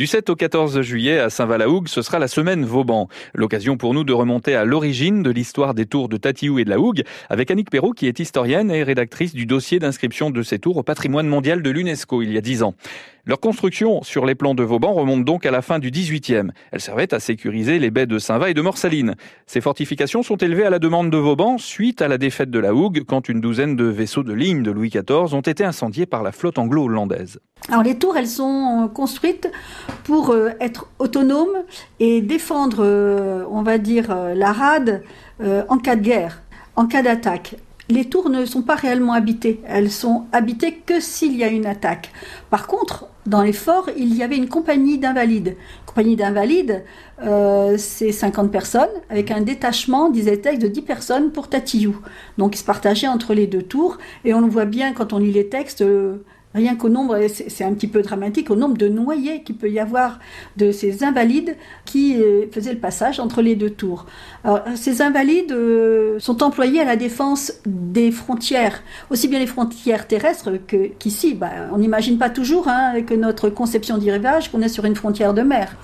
Du 0.00 0.06
7 0.06 0.30
au 0.30 0.34
14 0.34 0.80
juillet 0.80 1.18
à 1.18 1.28
Saint-Valahougue, 1.28 1.86
ce 1.86 2.00
sera 2.00 2.18
la 2.18 2.26
semaine 2.26 2.64
Vauban. 2.64 3.08
L'occasion 3.34 3.76
pour 3.76 3.92
nous 3.92 4.02
de 4.02 4.14
remonter 4.14 4.54
à 4.54 4.64
l'origine 4.64 5.22
de 5.22 5.28
l'histoire 5.28 5.74
des 5.74 5.84
tours 5.84 6.08
de 6.08 6.16
Tatiou 6.16 6.58
et 6.58 6.64
de 6.64 6.70
la 6.70 6.80
Hougue 6.80 7.02
avec 7.28 7.50
Annick 7.50 7.68
Perrault 7.68 7.92
qui 7.92 8.06
est 8.06 8.18
historienne 8.18 8.70
et 8.70 8.82
rédactrice 8.82 9.34
du 9.34 9.44
dossier 9.44 9.78
d'inscription 9.78 10.30
de 10.30 10.42
ces 10.42 10.58
tours 10.58 10.78
au 10.78 10.82
patrimoine 10.82 11.28
mondial 11.28 11.60
de 11.60 11.68
l'UNESCO 11.68 12.22
il 12.22 12.32
y 12.32 12.38
a 12.38 12.40
10 12.40 12.62
ans. 12.62 12.74
Leur 13.26 13.40
construction 13.40 14.02
sur 14.02 14.24
les 14.24 14.34
plans 14.34 14.54
de 14.54 14.62
Vauban 14.62 14.94
remonte 14.94 15.26
donc 15.26 15.44
à 15.44 15.50
la 15.50 15.60
fin 15.60 15.78
du 15.78 15.90
18e. 15.90 16.52
Elles 16.72 16.80
servaient 16.80 17.12
à 17.12 17.20
sécuriser 17.20 17.78
les 17.78 17.90
baies 17.90 18.06
de 18.06 18.18
Saint-Va 18.18 18.48
et 18.48 18.54
de 18.54 18.62
Morsaline. 18.62 19.16
Ces 19.46 19.60
fortifications 19.60 20.22
sont 20.22 20.38
élevées 20.38 20.64
à 20.64 20.70
la 20.70 20.78
demande 20.78 21.10
de 21.10 21.18
Vauban 21.18 21.58
suite 21.58 22.00
à 22.00 22.08
la 22.08 22.16
défaite 22.16 22.50
de 22.50 22.58
la 22.58 22.72
Hougue 22.72 23.04
quand 23.06 23.28
une 23.28 23.42
douzaine 23.42 23.76
de 23.76 23.84
vaisseaux 23.84 24.22
de 24.22 24.32
ligne 24.32 24.62
de 24.62 24.70
Louis 24.70 24.88
XIV 24.88 25.34
ont 25.34 25.42
été 25.42 25.62
incendiés 25.62 26.06
par 26.06 26.22
la 26.22 26.32
flotte 26.32 26.58
anglo-hollandaise. 26.58 27.38
Alors 27.68 27.82
les 27.82 27.98
tours, 27.98 28.16
elles 28.16 28.28
sont 28.28 28.90
construites 28.92 29.50
pour 30.04 30.30
euh, 30.30 30.50
être 30.60 30.88
autonomes 30.98 31.64
et 32.00 32.20
défendre, 32.20 32.78
euh, 32.80 33.44
on 33.50 33.62
va 33.62 33.78
dire, 33.78 34.10
euh, 34.10 34.34
la 34.34 34.52
rade 34.52 35.02
en 35.68 35.78
cas 35.78 35.96
de 35.96 36.02
guerre, 36.02 36.42
en 36.76 36.86
cas 36.86 37.00
d'attaque 37.00 37.56
les 37.90 38.04
tours 38.04 38.30
ne 38.30 38.44
sont 38.44 38.62
pas 38.62 38.76
réellement 38.76 39.12
habitées. 39.12 39.60
Elles 39.66 39.90
sont 39.90 40.26
habitées 40.32 40.74
que 40.86 41.00
s'il 41.00 41.36
y 41.36 41.44
a 41.44 41.48
une 41.48 41.66
attaque. 41.66 42.12
Par 42.48 42.66
contre, 42.66 43.06
dans 43.26 43.42
les 43.42 43.52
forts, 43.52 43.90
il 43.96 44.14
y 44.14 44.22
avait 44.22 44.36
une 44.36 44.48
compagnie 44.48 44.98
d'invalides. 44.98 45.56
Compagnie 45.86 46.16
d'invalides, 46.16 46.84
euh, 47.22 47.76
c'est 47.76 48.12
50 48.12 48.50
personnes, 48.50 48.88
avec 49.10 49.30
un 49.30 49.40
détachement, 49.40 50.08
disait-elle, 50.08 50.58
de 50.58 50.68
10 50.68 50.82
personnes 50.82 51.32
pour 51.32 51.48
Tatillou. 51.48 51.96
Donc 52.38 52.54
ils 52.54 52.58
se 52.58 52.64
partageaient 52.64 53.08
entre 53.08 53.34
les 53.34 53.46
deux 53.46 53.62
tours, 53.62 53.98
et 54.24 54.32
on 54.32 54.40
le 54.40 54.48
voit 54.48 54.64
bien 54.64 54.92
quand 54.92 55.12
on 55.12 55.18
lit 55.18 55.32
les 55.32 55.48
textes. 55.48 55.84
Rien 56.52 56.74
qu'au 56.74 56.88
nombre, 56.88 57.16
c'est 57.28 57.62
un 57.62 57.72
petit 57.74 57.86
peu 57.86 58.02
dramatique, 58.02 58.50
au 58.50 58.56
nombre 58.56 58.76
de 58.76 58.88
noyés 58.88 59.42
qu'il 59.44 59.56
peut 59.56 59.70
y 59.70 59.78
avoir 59.78 60.18
de 60.56 60.72
ces 60.72 61.04
invalides 61.04 61.56
qui 61.84 62.20
euh, 62.20 62.46
faisaient 62.50 62.72
le 62.72 62.80
passage 62.80 63.20
entre 63.20 63.40
les 63.40 63.54
deux 63.54 63.70
tours. 63.70 64.06
Alors, 64.42 64.60
ces 64.74 65.00
invalides 65.00 65.52
euh, 65.52 66.18
sont 66.18 66.42
employés 66.42 66.80
à 66.80 66.84
la 66.84 66.96
défense 66.96 67.52
des 67.66 68.10
frontières, 68.10 68.82
aussi 69.10 69.28
bien 69.28 69.38
les 69.38 69.46
frontières 69.46 70.08
terrestres 70.08 70.50
qu'ici. 70.98 71.34
Bah, 71.34 71.50
on 71.72 71.78
n'imagine 71.78 72.18
pas 72.18 72.30
toujours 72.30 72.66
hein, 72.66 72.90
avec 72.90 73.12
notre 73.12 73.48
conception 73.48 73.98
du 73.98 74.10
rivage 74.10 74.50
qu'on 74.50 74.60
est 74.60 74.68
sur 74.68 74.84
une 74.84 74.96
frontière 74.96 75.34
de 75.34 75.42
mer. 75.42 75.76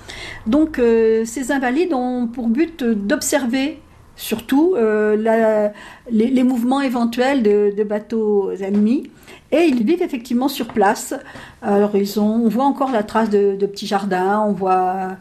Donc 0.48 0.80
euh, 0.80 1.24
ces 1.24 1.52
invalides 1.52 1.94
ont 1.94 2.26
pour 2.26 2.48
but 2.48 2.82
d'observer 2.82 3.78
surtout 4.16 4.74
euh, 4.76 5.68
les, 6.10 6.42
mouvements 6.42 6.80
éventuels 6.80 7.42
de, 7.42 7.84
bateaux 7.84 8.50
ennemis. 8.52 9.10
Et 9.52 9.64
ils 9.68 9.84
vivent 9.84 10.02
effectivement 10.02 10.48
sur 10.48 10.68
place. 10.68 11.14
Alors 11.62 11.94
ils 11.94 12.18
ont, 12.18 12.42
on 12.44 12.48
voit 12.48 12.64
encore 12.64 12.90
la 12.90 13.02
trace 13.02 13.30
de, 13.30 13.54
petits 13.66 13.86
jardins, 13.86 14.44
on 14.46 14.52
voit, 14.52 15.16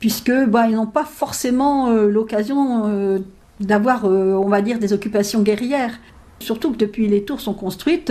puisque 0.00 0.32
bah, 0.32 0.66
ils 0.68 0.74
n'ont 0.74 0.86
pas 0.86 1.04
forcément 1.04 1.88
euh, 1.88 2.08
l'occasion 2.08 2.82
euh, 2.86 3.18
d'avoir, 3.60 4.04
on 4.04 4.48
va 4.48 4.60
dire, 4.62 4.78
des 4.78 4.92
occupations 4.92 5.42
guerrières. 5.42 5.98
Surtout 6.40 6.72
que 6.72 6.78
depuis 6.78 7.06
les 7.06 7.24
tours 7.24 7.40
sont 7.40 7.52
construites, 7.52 8.10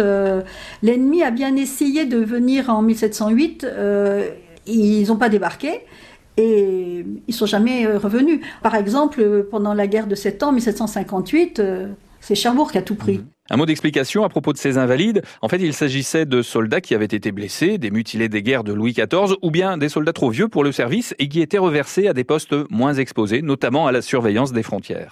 l'ennemi 0.83 1.23
a 1.23 1.31
bien 1.31 1.55
essayé 1.55 2.05
de 2.05 2.17
venir 2.17 2.69
en 2.69 2.83
1708. 2.83 3.65
ils 4.67 5.07
n'ont 5.07 5.15
pas 5.15 5.29
débarqué 5.29 5.81
et 6.37 7.05
ils 7.27 7.33
sont 7.33 7.45
jamais 7.45 7.85
euh, 7.85 7.97
revenus. 7.97 8.39
Par 8.61 8.75
exemple, 8.75 9.21
euh, 9.21 9.47
pendant 9.49 9.73
la 9.73 9.87
guerre 9.87 10.07
de 10.07 10.15
7 10.15 10.43
ans, 10.43 10.51
1758, 10.51 11.59
euh, 11.59 11.87
c'est 12.21 12.35
Cherbourg 12.35 12.71
qui 12.71 12.77
a 12.77 12.81
tout 12.81 12.95
pris. 12.95 13.21
Un 13.51 13.57
mot 13.57 13.65
d'explication 13.65 14.23
à 14.23 14.29
propos 14.29 14.53
de 14.53 14.57
ces 14.57 14.77
invalides. 14.77 15.23
En 15.41 15.47
fait, 15.47 15.57
il 15.57 15.73
s'agissait 15.73 16.25
de 16.25 16.41
soldats 16.41 16.81
qui 16.81 16.93
avaient 16.93 17.05
été 17.05 17.31
blessés, 17.31 17.79
des 17.79 17.89
mutilés 17.89 18.29
des 18.29 18.43
guerres 18.43 18.63
de 18.63 18.73
Louis 18.73 18.93
XIV, 18.93 19.35
ou 19.41 19.49
bien 19.49 19.77
des 19.77 19.89
soldats 19.89 20.13
trop 20.13 20.29
vieux 20.29 20.47
pour 20.47 20.63
le 20.63 20.71
service 20.71 21.15
et 21.17 21.27
qui 21.27 21.41
étaient 21.41 21.57
reversés 21.57 22.07
à 22.07 22.13
des 22.13 22.23
postes 22.23 22.53
moins 22.69 22.93
exposés, 22.93 23.41
notamment 23.41 23.87
à 23.87 23.91
la 23.91 24.03
surveillance 24.03 24.53
des 24.53 24.61
frontières. 24.61 25.07